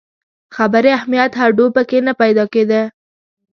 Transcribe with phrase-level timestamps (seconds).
[0.55, 2.81] خبري اهمیت هډو په کې نه پیدا کېده.